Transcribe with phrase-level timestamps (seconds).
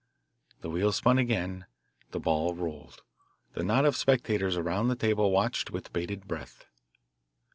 [0.61, 1.67] The wheel spun again;
[2.09, 3.03] the ball rolled.
[3.53, 6.65] The knot of spectators around the table watched with bated breath.